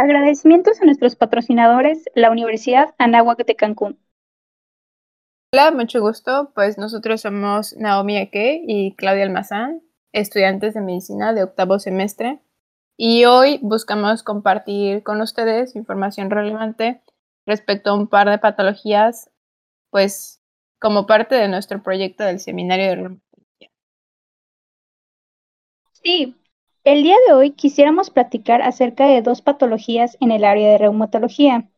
Agradecimientos 0.00 0.80
a 0.80 0.84
nuestros 0.84 1.16
patrocinadores, 1.16 2.04
la 2.14 2.30
Universidad 2.30 2.94
Anáhuac 2.98 3.44
de 3.44 3.56
Cancún. 3.56 3.98
Hola, 5.52 5.72
mucho 5.72 6.00
gusto. 6.00 6.52
Pues 6.54 6.78
nosotros 6.78 7.20
somos 7.20 7.76
Naomi 7.76 8.16
Eke 8.16 8.62
y 8.64 8.94
Claudia 8.94 9.24
Almazán, 9.24 9.82
estudiantes 10.12 10.74
de 10.74 10.82
medicina 10.82 11.32
de 11.32 11.42
octavo 11.42 11.80
semestre. 11.80 12.38
Y 12.96 13.24
hoy 13.24 13.58
buscamos 13.60 14.22
compartir 14.22 15.02
con 15.02 15.20
ustedes 15.20 15.74
información 15.74 16.30
relevante 16.30 17.02
respecto 17.44 17.90
a 17.90 17.94
un 17.94 18.06
par 18.06 18.30
de 18.30 18.38
patologías, 18.38 19.32
pues 19.90 20.40
como 20.78 21.08
parte 21.08 21.34
de 21.34 21.48
nuestro 21.48 21.82
proyecto 21.82 22.22
del 22.22 22.38
seminario 22.38 22.86
de 22.86 22.94
reumatología. 22.94 23.70
Sí, 25.90 26.36
el 26.92 27.02
día 27.02 27.16
de 27.26 27.34
hoy 27.34 27.50
quisiéramos 27.50 28.08
platicar 28.08 28.62
acerca 28.62 29.06
de 29.06 29.20
dos 29.20 29.42
patologías 29.42 30.16
en 30.20 30.30
el 30.30 30.42
área 30.42 30.70
de 30.70 30.78
reumatología, 30.78 31.68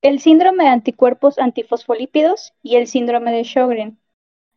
el 0.00 0.20
síndrome 0.20 0.62
de 0.62 0.70
anticuerpos 0.70 1.40
antifosfolípidos 1.40 2.54
y 2.62 2.76
el 2.76 2.86
síndrome 2.86 3.32
de 3.32 3.42
Sjögren, 3.42 3.98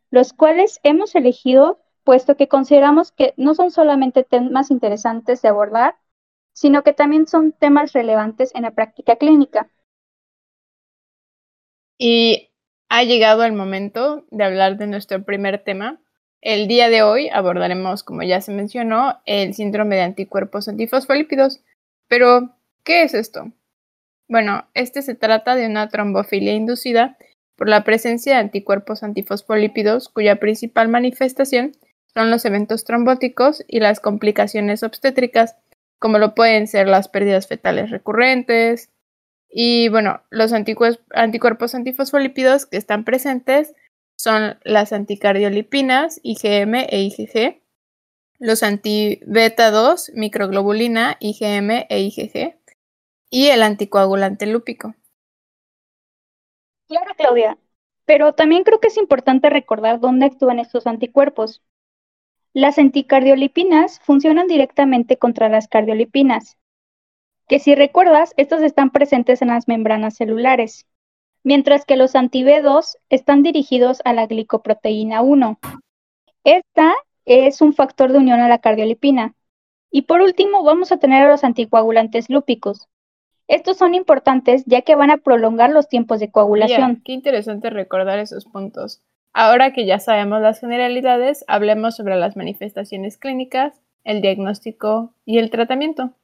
los 0.08 0.34
cuales 0.34 0.78
hemos 0.84 1.16
elegido 1.16 1.80
puesto 2.04 2.36
que 2.36 2.46
consideramos 2.46 3.10
que 3.10 3.34
no 3.36 3.56
son 3.56 3.72
solamente 3.72 4.22
temas 4.22 4.70
interesantes 4.70 5.42
de 5.42 5.48
abordar, 5.48 5.96
sino 6.52 6.84
que 6.84 6.92
también 6.92 7.26
son 7.26 7.50
temas 7.50 7.92
relevantes 7.92 8.54
en 8.54 8.62
la 8.62 8.70
práctica 8.70 9.16
clínica. 9.16 9.68
Y 11.98 12.50
ha 12.88 13.02
llegado 13.02 13.42
el 13.42 13.52
momento 13.52 14.26
de 14.30 14.44
hablar 14.44 14.76
de 14.76 14.86
nuestro 14.86 15.24
primer 15.24 15.64
tema, 15.64 16.00
el 16.42 16.66
día 16.66 16.90
de 16.90 17.02
hoy 17.02 17.28
abordaremos, 17.28 18.02
como 18.02 18.22
ya 18.24 18.40
se 18.40 18.52
mencionó, 18.52 19.20
el 19.26 19.54
síndrome 19.54 19.94
de 19.94 20.02
anticuerpos 20.02 20.68
antifosfolípidos. 20.68 21.60
Pero, 22.08 22.56
¿qué 22.84 23.04
es 23.04 23.14
esto? 23.14 23.52
Bueno, 24.28 24.66
este 24.74 25.02
se 25.02 25.14
trata 25.14 25.54
de 25.54 25.66
una 25.66 25.88
trombofilia 25.88 26.52
inducida 26.52 27.16
por 27.56 27.68
la 27.68 27.84
presencia 27.84 28.34
de 28.34 28.40
anticuerpos 28.40 29.04
antifosfolípidos 29.04 30.08
cuya 30.08 30.36
principal 30.36 30.88
manifestación 30.88 31.72
son 32.12 32.30
los 32.30 32.44
eventos 32.44 32.84
trombóticos 32.84 33.64
y 33.68 33.78
las 33.78 34.00
complicaciones 34.00 34.82
obstétricas, 34.82 35.56
como 36.00 36.18
lo 36.18 36.34
pueden 36.34 36.66
ser 36.66 36.88
las 36.88 37.08
pérdidas 37.08 37.46
fetales 37.46 37.90
recurrentes. 37.90 38.90
Y 39.48 39.88
bueno, 39.90 40.22
los 40.30 40.52
anticuerpos 40.52 41.74
antifosfolípidos 41.74 42.66
que 42.66 42.78
están 42.78 43.04
presentes 43.04 43.74
son 44.22 44.56
las 44.62 44.92
anticardiolipinas, 44.92 46.20
IgM 46.22 46.86
e 46.88 47.00
IgG, 47.02 47.60
los 48.38 48.62
anti-beta 48.62 49.72
2, 49.72 50.12
microglobulina, 50.14 51.16
IgM 51.18 51.86
e 51.88 52.00
IgG, 52.00 52.56
y 53.30 53.48
el 53.48 53.64
anticoagulante 53.64 54.46
lúpico. 54.46 54.94
Claro, 56.86 57.12
Claudia, 57.16 57.58
pero 58.04 58.32
también 58.32 58.62
creo 58.62 58.78
que 58.78 58.88
es 58.88 58.96
importante 58.96 59.50
recordar 59.50 59.98
dónde 59.98 60.26
actúan 60.26 60.60
estos 60.60 60.86
anticuerpos. 60.86 61.60
Las 62.52 62.78
anticardiolipinas 62.78 63.98
funcionan 64.04 64.46
directamente 64.46 65.16
contra 65.16 65.48
las 65.48 65.66
cardiolipinas, 65.66 66.58
que 67.48 67.58
si 67.58 67.74
recuerdas, 67.74 68.34
estos 68.36 68.62
están 68.62 68.90
presentes 68.90 69.42
en 69.42 69.48
las 69.48 69.66
membranas 69.66 70.14
celulares 70.14 70.86
mientras 71.44 71.84
que 71.84 71.96
los 71.96 72.14
anti-B2 72.14 72.96
están 73.08 73.42
dirigidos 73.42 74.00
a 74.04 74.12
la 74.12 74.26
glicoproteína 74.26 75.22
1. 75.22 75.58
Esta 76.44 76.94
es 77.24 77.60
un 77.60 77.72
factor 77.72 78.12
de 78.12 78.18
unión 78.18 78.40
a 78.40 78.48
la 78.48 78.58
cardiolipina. 78.58 79.34
Y 79.90 80.02
por 80.02 80.20
último, 80.22 80.64
vamos 80.64 80.90
a 80.90 80.96
tener 80.96 81.24
a 81.24 81.30
los 81.30 81.44
anticoagulantes 81.44 82.30
lúpicos. 82.30 82.88
Estos 83.48 83.76
son 83.76 83.94
importantes 83.94 84.64
ya 84.66 84.82
que 84.82 84.94
van 84.94 85.10
a 85.10 85.18
prolongar 85.18 85.70
los 85.70 85.88
tiempos 85.88 86.20
de 86.20 86.30
coagulación. 86.30 87.02
qué 87.04 87.12
interesante 87.12 87.70
recordar 87.70 88.18
esos 88.18 88.46
puntos. 88.46 89.02
Ahora 89.34 89.72
que 89.72 89.86
ya 89.86 89.98
sabemos 89.98 90.40
las 90.40 90.60
generalidades, 90.60 91.44
hablemos 91.48 91.96
sobre 91.96 92.16
las 92.16 92.36
manifestaciones 92.36 93.18
clínicas, 93.18 93.80
el 94.04 94.20
diagnóstico 94.20 95.14
y 95.24 95.38
el 95.38 95.50
tratamiento. 95.50 96.14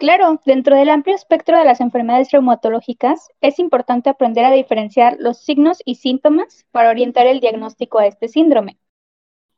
Claro, 0.00 0.40
dentro 0.46 0.76
del 0.76 0.88
amplio 0.88 1.14
espectro 1.14 1.58
de 1.58 1.66
las 1.66 1.82
enfermedades 1.82 2.30
reumatológicas, 2.30 3.28
es 3.42 3.58
importante 3.58 4.08
aprender 4.08 4.46
a 4.46 4.50
diferenciar 4.50 5.18
los 5.20 5.36
signos 5.36 5.82
y 5.84 5.96
síntomas 5.96 6.64
para 6.70 6.88
orientar 6.88 7.26
el 7.26 7.40
diagnóstico 7.40 7.98
a 7.98 8.06
este 8.06 8.26
síndrome. 8.26 8.78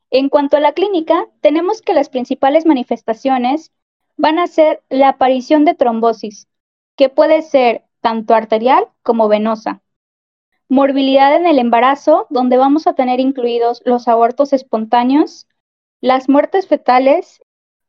En 0.09 0.27
cuanto 0.27 0.57
a 0.57 0.59
la 0.59 0.73
clínica, 0.73 1.29
tenemos 1.39 1.81
que 1.81 1.93
las 1.93 2.09
principales 2.09 2.65
manifestaciones 2.65 3.71
van 4.17 4.37
a 4.37 4.47
ser 4.47 4.83
la 4.89 5.07
aparición 5.07 5.63
de 5.63 5.75
trombosis, 5.75 6.49
que 6.97 7.07
puede 7.07 7.41
ser 7.41 7.85
tanto 8.01 8.35
arterial 8.35 8.89
como 9.01 9.29
venosa. 9.29 9.81
Morbilidad 10.67 11.33
en 11.37 11.47
el 11.47 11.57
embarazo, 11.57 12.27
donde 12.29 12.57
vamos 12.57 12.85
a 12.85 12.95
tener 12.95 13.21
incluidos 13.21 13.81
los 13.85 14.09
abortos 14.09 14.51
espontáneos, 14.51 15.47
las 16.01 16.27
muertes 16.27 16.67
fetales 16.67 17.41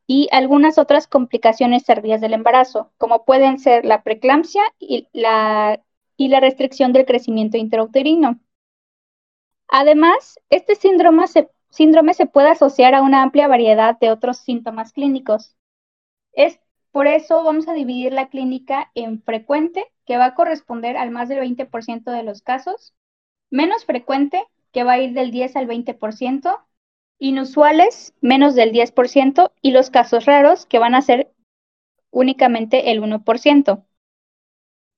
y 0.07 0.29
algunas 0.33 0.79
otras 0.79 1.07
complicaciones 1.07 1.85
tardías 1.85 2.21
del 2.21 2.35
embarazo, 2.35 2.93
como 2.99 3.25
pueden 3.25 3.59
ser 3.59 3.85
la 3.85 4.03
preeclampsia 4.03 4.63
y 4.79 5.09
la, 5.13 5.83
y 6.17 6.29
la 6.29 6.41
restricción 6.41 6.93
del 6.93 7.07
crecimiento 7.07 7.57
intrauterino. 7.57 8.41
Además, 9.69 10.39
este 10.51 10.75
síndrome 10.75 11.27
se, 11.27 11.49
síndrome 11.71 12.15
se 12.15 12.27
puede 12.27 12.49
asociar 12.51 12.95
a 12.95 13.03
una 13.03 13.23
amplia 13.23 13.49
variedad 13.49 13.99
de 13.99 14.11
otros 14.11 14.39
síntomas 14.39 14.93
clínicos. 14.93 15.57
Es 16.33 16.61
por 16.93 17.09
eso 17.09 17.43
vamos 17.43 17.67
a 17.67 17.73
dividir 17.73 18.13
la 18.13 18.29
clínica 18.29 18.93
en 18.95 19.21
frecuente, 19.23 19.85
que 20.07 20.17
va 20.17 20.27
a 20.27 20.35
corresponder 20.35 20.97
al 20.97 21.11
más 21.11 21.29
del 21.29 21.41
20% 21.41 22.13
de 22.13 22.23
los 22.23 22.43
casos, 22.43 22.95
menos 23.51 23.85
frecuente, 23.85 24.45
que 24.73 24.85
va 24.85 24.93
a 24.93 25.01
ir 25.01 25.13
del 25.13 25.33
10 25.33 25.57
al 25.57 25.67
20%, 25.67 26.57
inusuales 27.19 28.15
menos 28.21 28.55
del 28.55 28.73
10% 28.73 29.53
y 29.63 29.71
los 29.71 29.91
casos 29.91 30.25
raros 30.25 30.67
que 30.67 30.79
van 30.79 30.95
a 30.95 31.03
ser 31.03 31.33
únicamente 32.11 32.91
el 32.91 33.03
1%. 33.03 33.85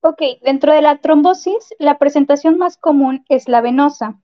Ok, 0.01 0.21
dentro 0.43 0.73
de 0.73 0.81
la 0.81 0.99
trombosis, 0.99 1.73
la 1.79 1.97
presentación 1.97 2.57
más 2.57 2.77
común 2.77 3.25
es 3.29 3.49
la 3.49 3.61
venosa. 3.61 4.21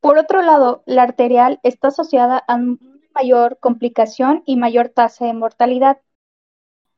Por 0.00 0.18
otro 0.18 0.42
lado, 0.42 0.82
la 0.84 1.02
arterial 1.02 1.60
está 1.62 1.88
asociada 1.88 2.44
a 2.48 2.58
mayor 3.14 3.58
complicación 3.60 4.42
y 4.46 4.56
mayor 4.56 4.88
tasa 4.88 5.26
de 5.26 5.32
mortalidad. 5.32 6.00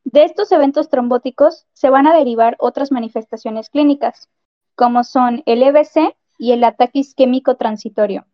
De 0.05 0.25
estos 0.25 0.53
eventos 0.53 0.89
trombóticos 0.89 1.67
se 1.73 1.91
van 1.91 2.07
a 2.07 2.17
derivar 2.17 2.57
otras 2.59 2.93
manifestaciones 2.93 3.69
clínicas, 3.69 4.29
como 4.75 5.05
son 5.05 5.43
el 5.47 5.63
EBC 5.63 6.17
y 6.39 6.53
el 6.53 6.65
ataque 6.65 7.01
isquémico 7.01 7.57
transitorio. 7.57 8.27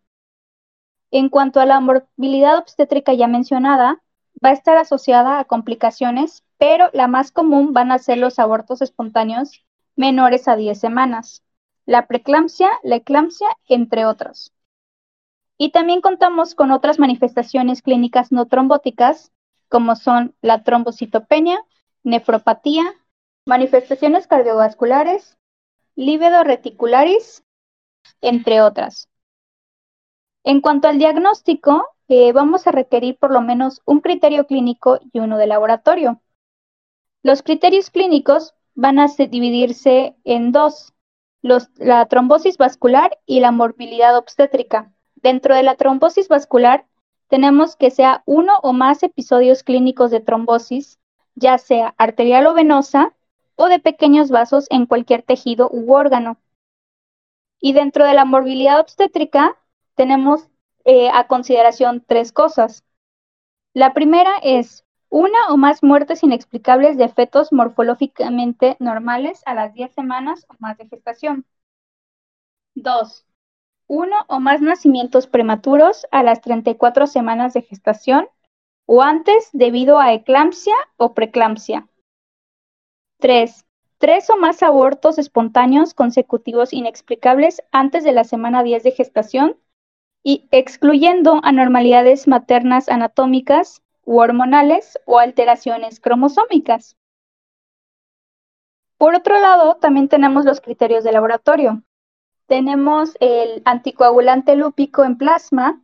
En 1.10 1.28
cuanto 1.28 1.60
a 1.60 1.66
la 1.66 1.80
morbilidad 1.80 2.58
obstétrica 2.58 3.12
ya 3.12 3.26
mencionada, 3.26 4.00
va 4.44 4.50
a 4.50 4.52
estar 4.52 4.76
asociada 4.76 5.38
a 5.38 5.44
complicaciones, 5.44 6.44
pero 6.56 6.88
la 6.92 7.08
más 7.08 7.32
común 7.32 7.72
van 7.72 7.90
a 7.92 7.98
ser 7.98 8.18
los 8.18 8.38
abortos 8.38 8.80
espontáneos 8.80 9.64
menores 9.96 10.48
a 10.48 10.56
10 10.56 10.78
semanas, 10.78 11.42
la 11.84 12.06
preeclampsia, 12.06 12.70
la 12.82 12.96
eclampsia, 12.96 13.48
entre 13.68 14.06
otros. 14.06 14.52
Y 15.58 15.72
también 15.72 16.00
contamos 16.00 16.54
con 16.54 16.70
otras 16.70 16.98
manifestaciones 16.98 17.82
clínicas 17.82 18.32
no 18.32 18.46
trombóticas, 18.46 19.30
como 19.68 19.94
son 19.94 20.34
la 20.40 20.62
trombocitopenia, 20.62 21.62
nefropatía, 22.02 22.84
manifestaciones 23.44 24.26
cardiovasculares, 24.26 25.36
lívido 25.96 26.44
reticularis, 26.44 27.44
entre 28.22 28.62
otras. 28.62 29.09
En 30.42 30.60
cuanto 30.60 30.88
al 30.88 30.98
diagnóstico, 30.98 31.86
eh, 32.08 32.32
vamos 32.32 32.66
a 32.66 32.72
requerir 32.72 33.16
por 33.18 33.30
lo 33.30 33.40
menos 33.40 33.82
un 33.84 34.00
criterio 34.00 34.46
clínico 34.46 34.98
y 35.12 35.20
uno 35.20 35.36
de 35.38 35.46
laboratorio. 35.46 36.20
Los 37.22 37.42
criterios 37.42 37.90
clínicos 37.90 38.54
van 38.74 38.98
a 38.98 39.06
dividirse 39.06 40.16
en 40.24 40.52
dos, 40.52 40.94
la 41.42 42.06
trombosis 42.06 42.56
vascular 42.56 43.18
y 43.26 43.40
la 43.40 43.52
morbilidad 43.52 44.16
obstétrica. 44.16 44.92
Dentro 45.16 45.54
de 45.54 45.62
la 45.62 45.76
trombosis 45.76 46.28
vascular 46.28 46.86
tenemos 47.28 47.76
que 47.76 47.90
sea 47.90 48.22
uno 48.24 48.54
o 48.62 48.72
más 48.72 49.02
episodios 49.02 49.62
clínicos 49.62 50.10
de 50.10 50.20
trombosis, 50.20 50.98
ya 51.34 51.58
sea 51.58 51.94
arterial 51.98 52.46
o 52.46 52.54
venosa, 52.54 53.14
o 53.56 53.66
de 53.66 53.78
pequeños 53.78 54.30
vasos 54.30 54.66
en 54.70 54.86
cualquier 54.86 55.22
tejido 55.22 55.68
u 55.70 55.92
órgano. 55.92 56.38
Y 57.60 57.74
dentro 57.74 58.06
de 58.06 58.14
la 58.14 58.24
morbilidad 58.24 58.80
obstétrica 58.80 59.59
tenemos 60.00 60.48
eh, 60.86 61.10
a 61.12 61.26
consideración 61.26 62.02
tres 62.06 62.32
cosas. 62.32 62.84
La 63.74 63.92
primera 63.92 64.30
es 64.42 64.82
una 65.10 65.48
o 65.50 65.58
más 65.58 65.82
muertes 65.82 66.22
inexplicables 66.22 66.96
de 66.96 67.10
fetos 67.10 67.52
morfológicamente 67.52 68.78
normales 68.78 69.42
a 69.44 69.52
las 69.52 69.74
10 69.74 69.92
semanas 69.92 70.46
o 70.48 70.54
más 70.58 70.78
de 70.78 70.88
gestación. 70.88 71.44
Dos, 72.74 73.26
uno 73.88 74.16
o 74.28 74.40
más 74.40 74.62
nacimientos 74.62 75.26
prematuros 75.26 76.06
a 76.10 76.22
las 76.22 76.40
34 76.40 77.06
semanas 77.06 77.52
de 77.52 77.60
gestación 77.60 78.26
o 78.86 79.02
antes 79.02 79.50
debido 79.52 79.98
a 79.98 80.14
eclampsia 80.14 80.76
o 80.96 81.12
preeclampsia. 81.12 81.88
3. 83.18 83.66
Tres 83.98 84.30
o 84.30 84.38
más 84.38 84.62
abortos 84.62 85.18
espontáneos 85.18 85.92
consecutivos 85.92 86.72
inexplicables 86.72 87.62
antes 87.70 88.02
de 88.02 88.12
la 88.12 88.24
semana 88.24 88.62
10 88.62 88.82
de 88.82 88.92
gestación 88.92 89.58
y 90.22 90.48
excluyendo 90.50 91.40
anormalidades 91.42 92.28
maternas 92.28 92.88
anatómicas 92.88 93.82
u 94.04 94.18
hormonales 94.18 94.98
o 95.06 95.18
alteraciones 95.18 96.00
cromosómicas. 96.00 96.96
Por 98.98 99.14
otro 99.14 99.40
lado, 99.40 99.76
también 99.76 100.08
tenemos 100.08 100.44
los 100.44 100.60
criterios 100.60 101.04
de 101.04 101.12
laboratorio. 101.12 101.82
Tenemos 102.46 103.16
el 103.20 103.62
anticoagulante 103.64 104.56
lúpico 104.56 105.04
en 105.04 105.16
plasma. 105.16 105.80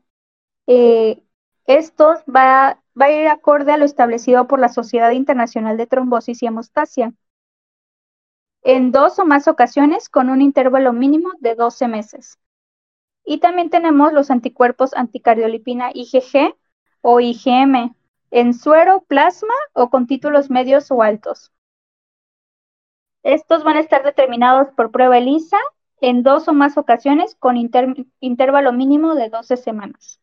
Eh, 0.66 1.22
estos 1.66 2.18
va, 2.24 2.82
va 3.00 3.06
a 3.06 3.10
ir 3.12 3.28
acorde 3.28 3.72
a 3.72 3.76
lo 3.78 3.84
establecido 3.84 4.46
por 4.46 4.58
la 4.58 4.68
Sociedad 4.68 5.12
Internacional 5.12 5.76
de 5.76 5.86
Trombosis 5.86 6.42
y 6.42 6.46
Hemostasia 6.46 7.14
en 8.66 8.90
dos 8.90 9.20
o 9.20 9.24
más 9.24 9.46
ocasiones 9.46 10.08
con 10.08 10.28
un 10.28 10.42
intervalo 10.42 10.92
mínimo 10.92 11.30
de 11.38 11.54
12 11.54 11.86
meses. 11.86 12.36
Y 13.26 13.38
también 13.38 13.70
tenemos 13.70 14.12
los 14.12 14.30
anticuerpos 14.30 14.94
anticardiolipina 14.94 15.90
IgG 15.92 16.54
o 17.02 17.18
IgM 17.18 17.96
en 18.30 18.54
suero, 18.54 19.04
plasma 19.08 19.54
o 19.72 19.90
con 19.90 20.06
títulos 20.06 20.48
medios 20.48 20.92
o 20.92 21.02
altos. 21.02 21.52
Estos 23.24 23.64
van 23.64 23.76
a 23.76 23.80
estar 23.80 24.04
determinados 24.04 24.68
por 24.76 24.92
prueba 24.92 25.18
ELISA 25.18 25.58
en 26.00 26.22
dos 26.22 26.46
o 26.46 26.52
más 26.52 26.78
ocasiones 26.78 27.34
con 27.34 27.56
intervalo 27.56 28.72
mínimo 28.72 29.16
de 29.16 29.28
12 29.28 29.56
semanas. 29.56 30.20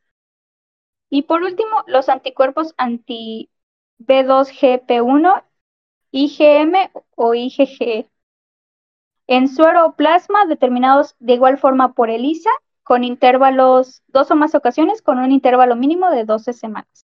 Y 1.09 1.23
por 1.23 1.43
último, 1.43 1.83
los 1.87 2.07
anticuerpos 2.07 2.73
anti-B2GP1, 2.77 5.43
IgM 6.11 6.73
o 7.15 7.33
IgG 7.33 8.07
en 9.27 9.49
suero 9.49 9.87
o 9.87 9.95
plasma 9.95 10.45
determinados 10.45 11.17
de 11.19 11.33
igual 11.33 11.57
forma 11.57 11.93
por 11.93 12.09
ELISA 12.09 12.49
con 12.83 13.03
intervalos, 13.03 14.03
dos 14.07 14.29
o 14.31 14.35
más 14.35 14.55
ocasiones 14.55 15.01
con 15.01 15.19
un 15.19 15.31
intervalo 15.31 15.75
mínimo 15.75 16.09
de 16.09 16.25
12 16.25 16.53
semanas. 16.53 17.05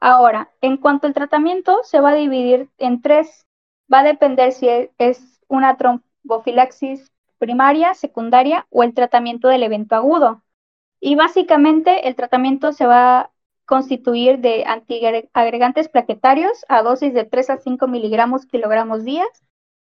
Ahora, 0.00 0.50
en 0.60 0.76
cuanto 0.76 1.06
al 1.06 1.14
tratamiento, 1.14 1.80
se 1.82 2.00
va 2.00 2.10
a 2.10 2.14
dividir 2.14 2.68
en 2.78 3.00
tres. 3.00 3.46
Va 3.92 4.00
a 4.00 4.04
depender 4.04 4.52
si 4.52 4.68
es 4.98 5.40
una 5.48 5.76
trombofilaxis 5.76 7.10
primaria, 7.38 7.94
secundaria 7.94 8.66
o 8.70 8.82
el 8.82 8.94
tratamiento 8.94 9.48
del 9.48 9.62
evento 9.62 9.94
agudo. 9.94 10.42
Y 11.00 11.16
básicamente 11.16 12.08
el 12.08 12.16
tratamiento 12.16 12.72
se 12.72 12.86
va 12.86 13.20
a 13.20 13.30
constituir 13.66 14.40
de 14.40 14.64
antiagregantes 14.66 15.88
plaquetarios 15.88 16.64
a 16.68 16.82
dosis 16.82 17.14
de 17.14 17.24
3 17.24 17.50
a 17.50 17.56
5 17.56 17.86
miligramos 17.88 18.46
kilogramos 18.46 19.04
días, 19.04 19.28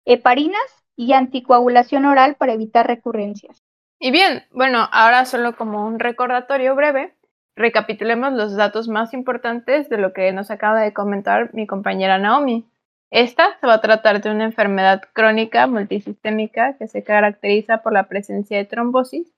heparinas 0.05 0.85
y 0.99 1.13
anticoagulación 1.13 2.05
oral 2.07 2.35
para 2.35 2.53
evitar 2.53 2.89
recurrencias. 2.89 3.63
Y 4.01 4.11
bien, 4.11 4.43
bueno, 4.51 4.89
ahora 4.91 5.25
solo 5.27 5.57
como 5.57 5.87
un 5.87 6.01
recordatorio 6.01 6.75
breve, 6.75 7.15
recapitulemos 7.55 8.33
los 8.33 8.57
datos 8.57 8.89
más 8.89 9.15
importantes 9.15 9.89
de 9.89 9.99
lo 9.99 10.13
que 10.13 10.33
nos 10.33 10.51
acaba 10.51 10.81
de 10.81 10.93
comentar 10.93 11.55
mi 11.55 11.69
compañera 11.69 12.19
Naomi. 12.19 12.69
Esta 13.11 13.57
se 13.61 13.67
va 13.69 13.75
a 13.75 13.81
tratar 13.81 14.21
de 14.21 14.31
una 14.31 14.45
enfermedad 14.45 15.03
crónica 15.13 15.69
multisistémica 15.69 16.77
que 16.77 16.89
se 16.89 17.05
caracteriza 17.05 17.79
por 17.79 17.93
la 17.93 18.09
presencia 18.09 18.59
de 18.59 18.65
trombosis, 18.65 19.33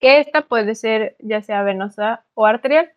que 0.00 0.18
esta 0.18 0.42
puede 0.42 0.74
ser 0.74 1.14
ya 1.20 1.40
sea 1.40 1.62
venosa 1.62 2.24
o 2.34 2.46
arterial 2.46 2.90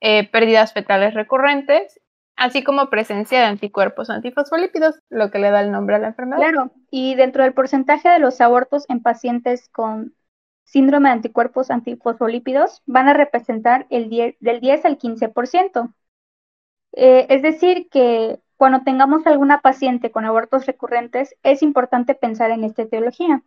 eh, 0.00 0.28
pérdidas 0.28 0.74
fetales 0.74 1.14
recurrentes, 1.14 1.98
así 2.38 2.62
como 2.62 2.88
presencia 2.88 3.40
de 3.40 3.46
anticuerpos 3.46 4.08
antifosfolípidos, 4.08 5.02
lo 5.10 5.30
que 5.30 5.40
le 5.40 5.50
da 5.50 5.60
el 5.60 5.72
nombre 5.72 5.96
a 5.96 5.98
la 5.98 6.08
enfermedad. 6.08 6.38
Claro, 6.38 6.70
y 6.90 7.16
dentro 7.16 7.42
del 7.42 7.52
porcentaje 7.52 8.08
de 8.08 8.20
los 8.20 8.40
abortos 8.40 8.84
en 8.88 9.02
pacientes 9.02 9.68
con 9.68 10.14
síndrome 10.64 11.08
de 11.08 11.14
anticuerpos 11.14 11.70
antifosfolípidos 11.70 12.82
van 12.86 13.08
a 13.08 13.14
representar 13.14 13.86
el 13.90 14.08
del 14.08 14.60
10 14.60 14.84
al 14.84 14.98
15%. 14.98 15.92
Eh, 16.92 17.26
es 17.28 17.42
decir, 17.42 17.88
que 17.90 18.40
cuando 18.56 18.82
tengamos 18.82 19.26
alguna 19.26 19.60
paciente 19.60 20.10
con 20.10 20.24
abortos 20.24 20.66
recurrentes, 20.66 21.34
es 21.42 21.62
importante 21.62 22.14
pensar 22.14 22.50
en 22.50 22.64
esta 22.64 22.82
etiología. 22.82 23.42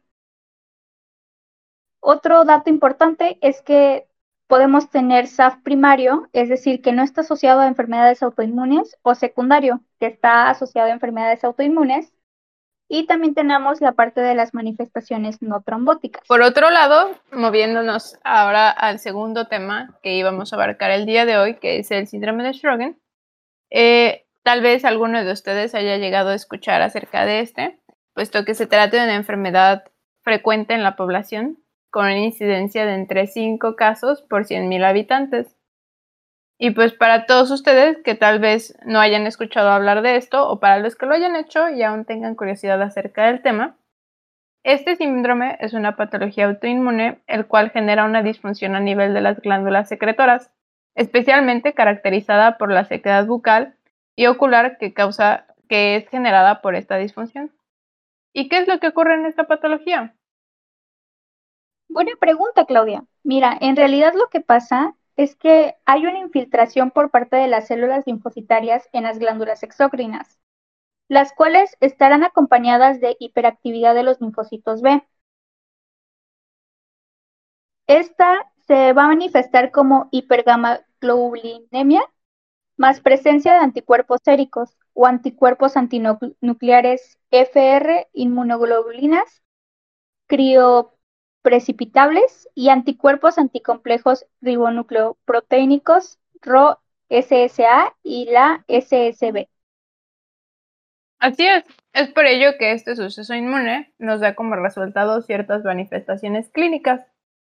Otro 2.01 2.43
dato 2.43 2.69
importante 2.69 3.37
es 3.41 3.61
que 3.61 4.07
podemos 4.51 4.89
tener 4.89 5.27
SAF 5.27 5.55
primario, 5.63 6.27
es 6.33 6.49
decir, 6.49 6.81
que 6.81 6.91
no 6.91 7.03
está 7.03 7.21
asociado 7.21 7.61
a 7.61 7.67
enfermedades 7.67 8.21
autoinmunes, 8.21 8.97
o 9.01 9.15
secundario, 9.15 9.79
que 9.97 10.07
está 10.07 10.49
asociado 10.49 10.89
a 10.89 10.91
enfermedades 10.91 11.45
autoinmunes. 11.45 12.11
Y 12.89 13.05
también 13.05 13.33
tenemos 13.33 13.79
la 13.79 13.93
parte 13.93 14.19
de 14.19 14.35
las 14.35 14.53
manifestaciones 14.53 15.41
no 15.41 15.61
trombóticas. 15.61 16.27
Por 16.27 16.41
otro 16.41 16.69
lado, 16.69 17.11
moviéndonos 17.31 18.19
ahora 18.25 18.69
al 18.69 18.99
segundo 18.99 19.47
tema 19.47 19.97
que 20.03 20.15
íbamos 20.15 20.51
a 20.51 20.57
abarcar 20.57 20.91
el 20.91 21.05
día 21.05 21.25
de 21.25 21.37
hoy, 21.37 21.55
que 21.55 21.79
es 21.79 21.89
el 21.89 22.07
síndrome 22.07 22.43
de 22.43 22.51
Sjögren, 22.51 22.99
eh, 23.69 24.25
tal 24.43 24.59
vez 24.59 24.83
alguno 24.83 25.23
de 25.23 25.31
ustedes 25.31 25.73
haya 25.75 25.95
llegado 25.95 26.31
a 26.31 26.35
escuchar 26.35 26.81
acerca 26.81 27.25
de 27.25 27.39
este, 27.39 27.79
puesto 28.13 28.43
que 28.43 28.53
se 28.53 28.67
trata 28.67 28.97
de 28.97 29.03
una 29.03 29.15
enfermedad 29.15 29.85
frecuente 30.23 30.73
en 30.73 30.83
la 30.83 30.97
población 30.97 31.57
con 31.91 32.05
una 32.05 32.17
incidencia 32.17 32.85
de 32.85 32.95
entre 32.95 33.27
5 33.27 33.75
casos 33.75 34.23
por 34.23 34.45
100.000 34.45 34.83
habitantes. 34.83 35.55
Y 36.57 36.71
pues 36.71 36.93
para 36.93 37.25
todos 37.25 37.51
ustedes 37.51 37.97
que 38.03 38.15
tal 38.15 38.39
vez 38.39 38.77
no 38.85 38.99
hayan 38.99 39.27
escuchado 39.27 39.69
hablar 39.69 40.01
de 40.01 40.15
esto 40.15 40.47
o 40.47 40.59
para 40.59 40.79
los 40.79 40.95
que 40.95 41.05
lo 41.05 41.13
hayan 41.13 41.35
hecho 41.35 41.69
y 41.69 41.83
aún 41.83 42.05
tengan 42.05 42.35
curiosidad 42.35 42.81
acerca 42.81 43.27
del 43.27 43.41
tema, 43.41 43.77
este 44.63 44.95
síndrome 44.95 45.57
es 45.59 45.73
una 45.73 45.95
patología 45.95 46.45
autoinmune 46.45 47.19
el 47.25 47.47
cual 47.47 47.71
genera 47.71 48.05
una 48.05 48.21
disfunción 48.21 48.75
a 48.75 48.79
nivel 48.79 49.13
de 49.13 49.21
las 49.21 49.41
glándulas 49.41 49.89
secretoras, 49.89 50.51
especialmente 50.93 51.73
caracterizada 51.73 52.59
por 52.59 52.71
la 52.71 52.85
sequedad 52.85 53.25
bucal 53.25 53.75
y 54.15 54.27
ocular 54.27 54.77
que 54.77 54.93
causa 54.93 55.47
que 55.67 55.95
es 55.95 56.07
generada 56.09 56.61
por 56.61 56.75
esta 56.75 56.97
disfunción. 56.97 57.51
¿Y 58.33 58.49
qué 58.49 58.59
es 58.59 58.67
lo 58.67 58.79
que 58.79 58.89
ocurre 58.89 59.15
en 59.15 59.25
esta 59.25 59.45
patología? 59.45 60.13
Buena 61.93 62.13
pregunta, 62.19 62.65
Claudia. 62.65 63.05
Mira, 63.23 63.57
en 63.59 63.75
realidad 63.75 64.13
lo 64.15 64.29
que 64.29 64.39
pasa 64.41 64.95
es 65.17 65.35
que 65.35 65.75
hay 65.85 66.05
una 66.05 66.19
infiltración 66.19 66.89
por 66.91 67.11
parte 67.11 67.35
de 67.35 67.47
las 67.47 67.67
células 67.67 68.07
linfocitarias 68.07 68.87
en 68.93 69.03
las 69.03 69.19
glándulas 69.19 69.61
exócrinas, 69.61 70.39
las 71.09 71.33
cuales 71.33 71.77
estarán 71.81 72.23
acompañadas 72.23 73.01
de 73.01 73.17
hiperactividad 73.19 73.95
de 73.95 74.03
los 74.03 74.21
linfocitos 74.21 74.81
B. 74.81 75.03
Esta 77.87 78.51
se 78.67 78.93
va 78.93 79.03
a 79.05 79.07
manifestar 79.09 79.69
como 79.71 80.07
hipergamaglobulinemia 80.11 82.01
más 82.77 83.01
presencia 83.01 83.53
de 83.53 83.59
anticuerpos 83.59 84.21
séricos 84.25 84.77
o 84.93 85.07
anticuerpos 85.07 85.77
antinucleares 85.77 87.19
FR 87.31 88.09
inmunoglobulinas, 88.13 89.43
crio 90.27 90.93
precipitables 91.41 92.47
y 92.55 92.69
anticuerpos 92.69 93.37
anticomplejos 93.37 94.25
ribonucleoproteínicos 94.41 96.19
RO-SSA 96.41 97.95
y 98.03 98.25
la 98.31 98.63
SSB. 98.67 99.47
Así 101.19 101.45
es, 101.45 101.63
es 101.93 102.09
por 102.09 102.25
ello 102.25 102.57
que 102.57 102.71
este 102.71 102.95
suceso 102.95 103.35
inmune 103.35 103.93
nos 103.99 104.21
da 104.21 104.33
como 104.33 104.55
resultado 104.55 105.21
ciertas 105.21 105.63
manifestaciones 105.63 106.49
clínicas. 106.49 107.05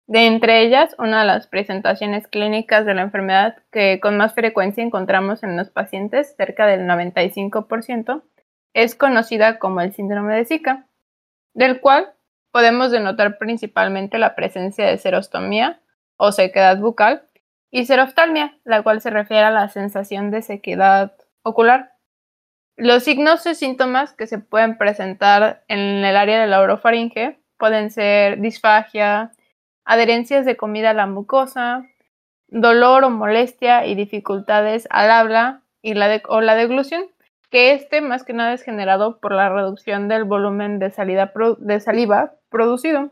De 0.07 0.25
entre 0.25 0.63
ellas, 0.63 0.95
una 0.97 1.21
de 1.21 1.27
las 1.27 1.45
presentaciones 1.45 2.27
clínicas 2.27 2.83
de 2.87 2.95
la 2.95 3.03
enfermedad 3.03 3.57
que 3.71 3.99
con 3.99 4.17
más 4.17 4.33
frecuencia 4.33 4.83
encontramos 4.83 5.43
en 5.43 5.55
los 5.55 5.69
pacientes, 5.69 6.35
cerca 6.35 6.65
del 6.65 6.87
95%, 6.87 8.23
es 8.73 8.95
conocida 8.95 9.59
como 9.59 9.81
el 9.81 9.93
síndrome 9.93 10.35
de 10.35 10.45
Zika, 10.45 10.87
del 11.53 11.79
cual 11.79 12.11
podemos 12.51 12.91
denotar 12.91 13.37
principalmente 13.37 14.17
la 14.17 14.35
presencia 14.35 14.85
de 14.85 14.97
serostomía 14.97 15.81
o 16.17 16.31
sequedad 16.31 16.77
bucal 16.77 17.23
y 17.71 17.85
seroftalmia, 17.85 18.57
la 18.63 18.81
cual 18.81 19.01
se 19.01 19.09
refiere 19.09 19.43
a 19.43 19.51
la 19.51 19.69
sensación 19.69 20.31
de 20.31 20.41
sequedad 20.41 21.13
ocular. 21.43 21.93
Los 22.75 23.03
signos 23.03 23.45
y 23.45 23.55
síntomas 23.55 24.13
que 24.13 24.27
se 24.27 24.39
pueden 24.39 24.77
presentar 24.77 25.63
en 25.67 25.79
el 25.79 26.15
área 26.15 26.39
de 26.39 26.47
la 26.47 26.61
orofaringe 26.61 27.39
pueden 27.57 27.91
ser 27.91 28.39
disfagia, 28.39 29.31
adherencias 29.83 30.45
de 30.45 30.55
comida 30.55 30.91
a 30.91 30.93
la 30.93 31.05
mucosa, 31.05 31.85
dolor 32.47 33.03
o 33.03 33.09
molestia 33.09 33.85
y 33.85 33.95
dificultades 33.95 34.87
al 34.89 35.11
habla 35.11 35.61
y 35.81 35.93
la 35.93 36.21
o 36.27 36.41
la 36.41 36.55
deglución 36.55 37.05
que 37.49 37.73
este 37.73 38.01
más 38.01 38.23
que 38.23 38.33
nada 38.33 38.53
es 38.53 38.63
generado 38.63 39.19
por 39.19 39.33
la 39.33 39.49
reducción 39.49 40.07
del 40.07 40.23
volumen 40.23 40.79
de, 40.79 40.91
de 41.59 41.79
saliva 41.79 42.33
producido. 42.49 43.11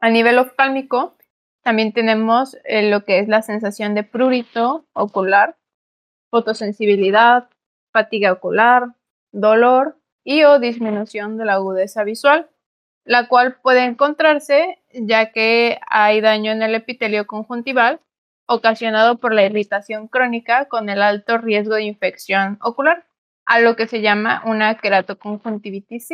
A 0.00 0.10
nivel 0.10 0.38
oftálmico, 0.38 1.16
también 1.62 1.92
tenemos 1.92 2.56
eh, 2.64 2.88
lo 2.90 3.04
que 3.04 3.18
es 3.18 3.28
la 3.28 3.42
sensación 3.42 3.94
de 3.94 4.04
prurito 4.04 4.86
ocular, 4.92 5.56
fotosensibilidad, 6.30 7.48
fatiga 7.92 8.32
ocular, 8.32 8.94
dolor 9.32 9.98
y 10.24 10.44
o 10.44 10.58
disminución 10.58 11.36
de 11.36 11.44
la 11.44 11.54
agudeza 11.54 12.04
visual, 12.04 12.48
la 13.04 13.28
cual 13.28 13.56
puede 13.62 13.84
encontrarse 13.84 14.82
ya 14.92 15.32
que 15.32 15.80
hay 15.88 16.20
daño 16.20 16.52
en 16.52 16.62
el 16.62 16.74
epitelio 16.74 17.26
conjuntival 17.26 18.00
ocasionado 18.46 19.18
por 19.18 19.34
la 19.34 19.44
irritación 19.44 20.08
crónica 20.08 20.66
con 20.66 20.88
el 20.88 21.02
alto 21.02 21.38
riesgo 21.38 21.74
de 21.74 21.82
infección 21.82 22.58
ocular, 22.62 23.04
a 23.44 23.60
lo 23.60 23.76
que 23.76 23.86
se 23.86 24.00
llama 24.00 24.42
una 24.46 24.76
queratoconjuntivitis. 24.76 26.08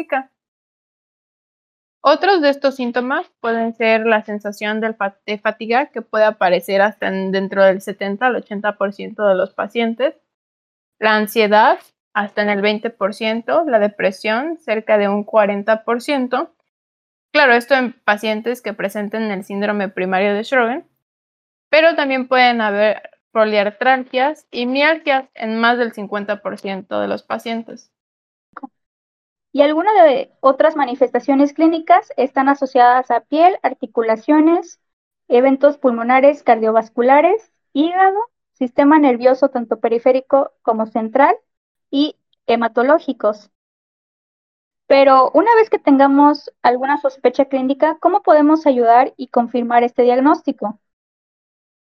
Otros 2.06 2.42
de 2.42 2.50
estos 2.50 2.76
síntomas 2.76 3.32
pueden 3.40 3.73
ser 3.73 4.04
la 4.04 4.23
sensación 4.23 4.78
de 4.78 5.38
fatiga 5.38 5.87
que 5.87 6.02
puede 6.02 6.26
aparecer 6.26 6.82
hasta 6.82 7.11
dentro 7.11 7.64
del 7.64 7.80
70 7.80 8.26
al 8.26 8.44
80% 8.44 9.26
de 9.26 9.34
los 9.34 9.54
pacientes, 9.54 10.14
la 10.99 11.16
ansiedad 11.16 11.78
hasta 12.12 12.42
en 12.42 12.50
el 12.50 12.61
20%, 12.61 13.64
la 13.64 13.78
depresión 13.78 14.58
cerca 14.58 14.99
de 14.99 15.08
un 15.08 15.25
40%. 15.25 16.50
Claro, 17.32 17.54
esto 17.54 17.75
en 17.75 17.94
pacientes 18.04 18.61
que 18.61 18.75
presenten 18.75 19.30
el 19.30 19.42
síndrome 19.42 19.88
primario 19.88 20.34
de 20.34 20.44
Sjögren, 20.44 20.87
pero 21.70 21.94
también 21.94 22.28
pueden 22.28 22.61
haber 22.61 23.12
poliartralgias 23.32 24.46
y 24.50 24.66
mialgias 24.66 25.30
en 25.32 25.58
más 25.58 25.78
del 25.78 25.94
50% 25.94 27.00
de 27.00 27.08
los 27.08 27.23
pacientes. 27.23 27.93
Y 29.54 29.62
algunas 29.62 29.94
de 29.94 30.32
otras 30.40 30.75
manifestaciones 30.75 31.52
clínicas 31.52 32.12
están 32.16 32.49
asociadas 32.49 33.12
a 33.12 33.20
piel, 33.20 33.56
articulaciones, 33.62 34.80
eventos 35.28 35.78
pulmonares 35.78 36.42
cardiovasculares, 36.42 37.52
hígado, 37.73 38.18
sistema 38.54 38.99
nervioso 38.99 39.50
tanto 39.50 39.78
periférico 39.78 40.50
como 40.62 40.87
central 40.87 41.37
y 41.88 42.16
hematológicos. 42.49 43.52
Pero 44.88 45.30
una 45.34 45.54
vez 45.54 45.70
que 45.70 45.78
tengamos 45.78 46.52
alguna 46.61 46.96
sospecha 46.96 47.44
clínica, 47.44 47.96
¿cómo 48.00 48.25
podemos 48.25 48.66
ayudar 48.66 49.14
y 49.16 49.28
confirmar 49.28 49.84
este 49.84 50.02
diagnóstico? 50.02 50.80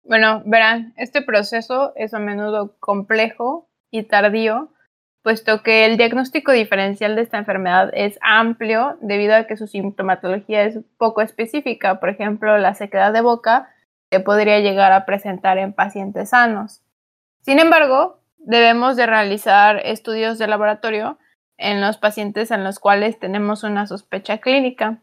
Bueno, 0.03 0.43
verán, 0.45 0.93
este 0.97 1.23
proceso 1.23 1.93
es 1.95 2.13
a 2.13 2.19
menudo 2.19 2.75
complejo 2.79 3.67
y 3.89 4.03
tardío 4.03 4.69
puesto 5.25 5.63
que 5.63 5.85
el 5.85 5.97
diagnóstico 5.97 6.51
diferencial 6.51 7.15
de 7.15 7.23
esta 7.23 7.39
enfermedad 7.39 7.89
es 7.93 8.19
amplio 8.21 8.95
debido 9.01 9.35
a 9.35 9.45
que 9.45 9.57
su 9.57 9.65
sintomatología 9.65 10.61
es 10.65 10.77
poco 10.99 11.23
específica. 11.23 11.99
Por 11.99 12.09
ejemplo, 12.09 12.59
la 12.59 12.75
sequedad 12.75 13.11
de 13.11 13.21
boca 13.21 13.73
se 14.11 14.19
podría 14.19 14.59
llegar 14.59 14.91
a 14.91 15.03
presentar 15.07 15.57
en 15.57 15.73
pacientes 15.73 16.29
sanos. 16.29 16.83
Sin 17.41 17.57
embargo, 17.57 18.19
debemos 18.37 18.97
de 18.97 19.07
realizar 19.07 19.81
estudios 19.83 20.37
de 20.37 20.45
laboratorio 20.45 21.17
en 21.57 21.81
los 21.81 21.97
pacientes 21.97 22.51
en 22.51 22.63
los 22.63 22.77
cuales 22.77 23.17
tenemos 23.17 23.63
una 23.63 23.87
sospecha 23.87 24.37
clínica. 24.37 24.99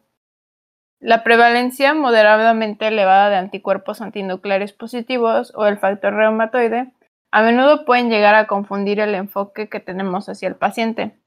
La 1.00 1.24
prevalencia 1.24 1.94
moderadamente 1.94 2.86
elevada 2.86 3.28
de 3.28 3.38
anticuerpos 3.38 4.00
antinucleares 4.00 4.72
positivos 4.72 5.52
o 5.56 5.66
el 5.66 5.78
factor 5.78 6.14
reumatoide 6.14 6.92
a 7.32 7.42
menudo 7.42 7.86
pueden 7.86 8.10
llegar 8.10 8.34
a 8.34 8.46
confundir 8.46 9.00
el 9.00 9.14
enfoque 9.14 9.68
que 9.68 9.80
tenemos 9.80 10.28
hacia 10.28 10.48
el 10.48 10.54
paciente. 10.54 11.18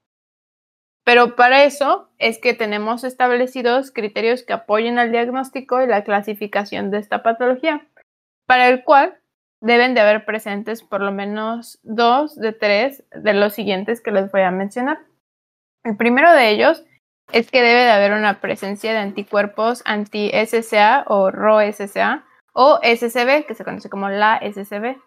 Pero 1.03 1.35
para 1.35 1.65
eso 1.65 2.09
es 2.19 2.39
que 2.39 2.53
tenemos 2.53 3.03
establecidos 3.03 3.91
criterios 3.91 4.43
que 4.43 4.53
apoyen 4.53 4.99
al 4.99 5.11
diagnóstico 5.11 5.81
y 5.81 5.87
la 5.87 6.03
clasificación 6.03 6.91
de 6.91 6.99
esta 6.99 7.23
patología, 7.23 7.87
para 8.45 8.69
el 8.69 8.83
cual 8.83 9.17
deben 9.61 9.95
de 9.95 10.01
haber 10.01 10.25
presentes 10.25 10.83
por 10.83 11.01
lo 11.01 11.11
menos 11.11 11.79
dos 11.81 12.35
de 12.35 12.53
tres 12.53 13.03
de 13.11 13.33
los 13.33 13.53
siguientes 13.53 13.99
que 13.99 14.11
les 14.11 14.31
voy 14.31 14.41
a 14.41 14.51
mencionar. 14.51 14.99
El 15.83 15.97
primero 15.97 16.31
de 16.31 16.49
ellos 16.49 16.83
es 17.31 17.49
que 17.49 17.63
debe 17.63 17.83
de 17.83 17.91
haber 17.91 18.13
una 18.13 18.41
presencia 18.41 18.91
de 18.91 18.99
anticuerpos 18.99 19.81
anti-SSA 19.85 21.05
o 21.07 21.31
RO-SSA 21.31 22.25
o 22.53 22.79
SCB, 22.83 23.47
que 23.47 23.55
se 23.55 23.63
conoce 23.63 23.89
como 23.89 24.09
la 24.09 24.39
SCB 24.39 24.97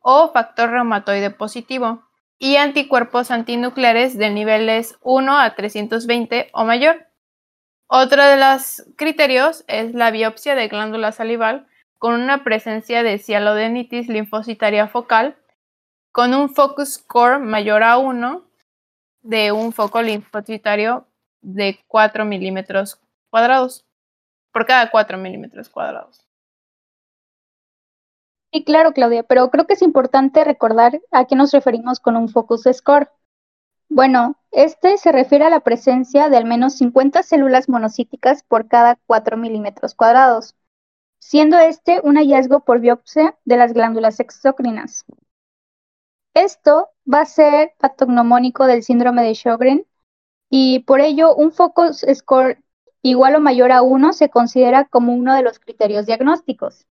o 0.00 0.32
factor 0.32 0.70
reumatoide 0.70 1.30
positivo 1.30 2.02
y 2.38 2.56
anticuerpos 2.56 3.30
antinucleares 3.30 4.16
de 4.16 4.30
niveles 4.30 4.98
1 5.02 5.38
a 5.38 5.54
320 5.54 6.48
o 6.52 6.64
mayor. 6.64 7.06
Otro 7.86 8.24
de 8.24 8.36
los 8.36 8.84
criterios 8.96 9.64
es 9.66 9.94
la 9.94 10.10
biopsia 10.10 10.54
de 10.54 10.68
glándula 10.68 11.12
salival 11.12 11.66
con 11.98 12.14
una 12.14 12.44
presencia 12.44 13.02
de 13.02 13.18
cialodenitis 13.18 14.08
linfocitaria 14.08 14.88
focal 14.88 15.36
con 16.12 16.34
un 16.34 16.48
focus 16.48 16.94
score 16.94 17.38
mayor 17.38 17.82
a 17.82 17.98
1 17.98 18.44
de 19.22 19.52
un 19.52 19.72
foco 19.72 20.00
linfocitario 20.00 21.06
de 21.42 21.78
4 21.86 22.24
milímetros 22.24 23.00
cuadrados 23.28 23.84
por 24.52 24.66
cada 24.66 24.90
4 24.90 25.18
milímetros 25.18 25.68
cuadrados. 25.68 26.29
Sí, 28.52 28.64
claro, 28.64 28.92
Claudia, 28.92 29.22
pero 29.22 29.48
creo 29.50 29.66
que 29.66 29.74
es 29.74 29.82
importante 29.82 30.44
recordar 30.44 31.00
a 31.12 31.24
qué 31.26 31.36
nos 31.36 31.52
referimos 31.52 32.00
con 32.00 32.16
un 32.16 32.28
focus 32.28 32.64
score. 32.72 33.08
Bueno, 33.88 34.36
este 34.52 34.98
se 34.98 35.12
refiere 35.12 35.44
a 35.46 35.50
la 35.50 35.60
presencia 35.60 36.28
de 36.28 36.36
al 36.36 36.44
menos 36.46 36.74
50 36.74 37.22
células 37.22 37.68
monocíticas 37.68 38.42
por 38.44 38.68
cada 38.68 38.96
4 39.06 39.36
milímetros 39.36 39.94
cuadrados, 39.94 40.56
siendo 41.20 41.58
este 41.58 42.00
un 42.04 42.16
hallazgo 42.16 42.60
por 42.60 42.80
biopsia 42.80 43.36
de 43.44 43.56
las 43.56 43.72
glándulas 43.72 44.20
exócrinas. 44.20 45.04
Esto 46.34 46.88
va 47.12 47.20
a 47.20 47.26
ser 47.26 47.74
patognomónico 47.78 48.66
del 48.66 48.82
síndrome 48.82 49.22
de 49.22 49.34
Sjögren 49.34 49.86
y 50.50 50.80
por 50.80 51.00
ello 51.00 51.34
un 51.34 51.52
focus 51.52 52.04
score 52.14 52.62
igual 53.02 53.36
o 53.36 53.40
mayor 53.40 53.72
a 53.72 53.82
1 53.82 54.12
se 54.12 54.30
considera 54.30 54.86
como 54.86 55.14
uno 55.14 55.34
de 55.34 55.42
los 55.42 55.60
criterios 55.60 56.06
diagnósticos. 56.06 56.86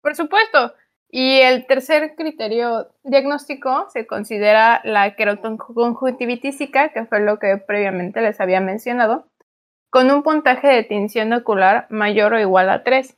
Por 0.00 0.14
supuesto. 0.14 0.74
Y 1.10 1.38
el 1.40 1.66
tercer 1.66 2.14
criterio 2.16 2.90
diagnóstico 3.02 3.88
se 3.90 4.06
considera 4.06 4.82
la 4.84 5.16
queratoconjuntivitis 5.16 6.58
que 6.58 7.06
fue 7.08 7.20
lo 7.20 7.38
que 7.38 7.56
previamente 7.56 8.20
les 8.20 8.40
había 8.40 8.60
mencionado, 8.60 9.26
con 9.90 10.10
un 10.10 10.22
puntaje 10.22 10.68
de 10.68 10.82
tinción 10.82 11.32
ocular 11.32 11.86
mayor 11.88 12.34
o 12.34 12.40
igual 12.40 12.68
a 12.68 12.84
3. 12.84 13.16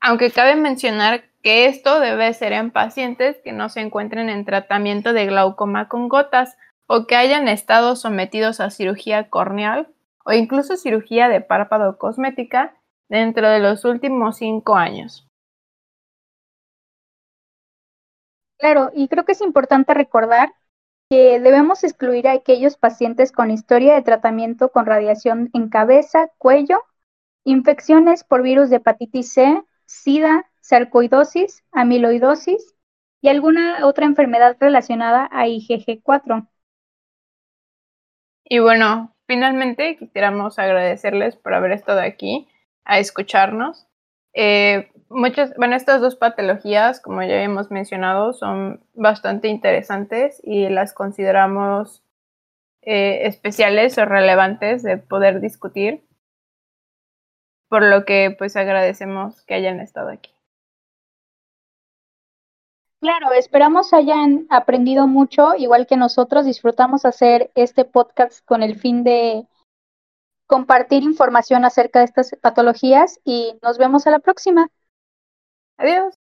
Aunque 0.00 0.32
cabe 0.32 0.56
mencionar 0.56 1.22
que 1.42 1.66
esto 1.66 2.00
debe 2.00 2.34
ser 2.34 2.52
en 2.52 2.72
pacientes 2.72 3.40
que 3.44 3.52
no 3.52 3.68
se 3.68 3.80
encuentren 3.80 4.28
en 4.28 4.44
tratamiento 4.44 5.12
de 5.12 5.26
glaucoma 5.26 5.88
con 5.88 6.08
gotas 6.08 6.56
o 6.88 7.06
que 7.06 7.14
hayan 7.14 7.46
estado 7.46 7.94
sometidos 7.94 8.58
a 8.58 8.70
cirugía 8.70 9.30
corneal 9.30 9.88
o 10.24 10.32
incluso 10.32 10.76
cirugía 10.76 11.28
de 11.28 11.40
párpado 11.40 11.96
cosmética 11.96 12.74
dentro 13.08 13.48
de 13.48 13.60
los 13.60 13.84
últimos 13.84 14.36
5 14.38 14.74
años. 14.74 15.29
Claro, 18.60 18.90
y 18.94 19.08
creo 19.08 19.24
que 19.24 19.32
es 19.32 19.40
importante 19.40 19.94
recordar 19.94 20.52
que 21.08 21.40
debemos 21.40 21.82
excluir 21.82 22.28
a 22.28 22.32
aquellos 22.32 22.76
pacientes 22.76 23.32
con 23.32 23.50
historia 23.50 23.94
de 23.94 24.02
tratamiento 24.02 24.70
con 24.70 24.86
radiación 24.86 25.50
en 25.54 25.70
cabeza, 25.70 26.30
cuello, 26.38 26.84
infecciones 27.44 28.22
por 28.22 28.42
virus 28.42 28.68
de 28.68 28.76
hepatitis 28.76 29.32
C, 29.32 29.62
SIDA, 29.86 30.44
sarcoidosis, 30.60 31.64
amiloidosis 31.72 32.76
y 33.22 33.28
alguna 33.28 33.86
otra 33.86 34.06
enfermedad 34.06 34.56
relacionada 34.60 35.28
a 35.32 35.46
IgG4. 35.46 36.46
Y 38.44 38.58
bueno, 38.58 39.16
finalmente 39.26 39.96
quisiéramos 39.96 40.58
agradecerles 40.58 41.34
por 41.34 41.54
haber 41.54 41.72
estado 41.72 42.00
aquí 42.00 42.46
a 42.84 42.98
escucharnos. 42.98 43.86
Eh, 44.34 44.90
muchas, 45.08 45.54
bueno, 45.56 45.76
estas 45.76 46.00
dos 46.00 46.16
patologías, 46.16 47.00
como 47.00 47.22
ya 47.22 47.42
hemos 47.42 47.70
mencionado, 47.70 48.32
son 48.32 48.84
bastante 48.94 49.48
interesantes 49.48 50.40
y 50.44 50.68
las 50.68 50.94
consideramos 50.94 52.02
eh, 52.82 53.26
especiales 53.26 53.98
o 53.98 54.04
relevantes 54.04 54.82
de 54.82 54.96
poder 54.96 55.40
discutir, 55.40 56.02
por 57.68 57.82
lo 57.82 58.04
que 58.04 58.34
pues 58.38 58.56
agradecemos 58.56 59.42
que 59.44 59.54
hayan 59.54 59.80
estado 59.80 60.08
aquí. 60.10 60.32
Claro, 63.00 63.32
esperamos 63.32 63.94
hayan 63.94 64.46
aprendido 64.50 65.06
mucho, 65.06 65.54
igual 65.56 65.86
que 65.86 65.96
nosotros 65.96 66.44
disfrutamos 66.44 67.06
hacer 67.06 67.50
este 67.54 67.86
podcast 67.86 68.44
con 68.44 68.62
el 68.62 68.78
fin 68.78 69.04
de 69.04 69.46
compartir 70.50 71.04
información 71.04 71.64
acerca 71.64 72.00
de 72.00 72.06
estas 72.06 72.32
patologías 72.42 73.20
y 73.24 73.56
nos 73.62 73.78
vemos 73.78 74.08
a 74.08 74.10
la 74.10 74.18
próxima. 74.18 74.68
Adiós. 75.78 76.19